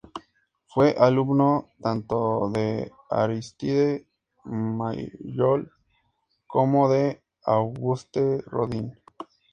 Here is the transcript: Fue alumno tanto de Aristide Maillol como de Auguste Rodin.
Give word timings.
Fue 0.65 0.95
alumno 0.97 1.69
tanto 1.79 2.49
de 2.51 2.91
Aristide 3.07 4.07
Maillol 4.45 5.71
como 6.47 6.89
de 6.89 7.21
Auguste 7.45 8.41
Rodin. 8.47 8.97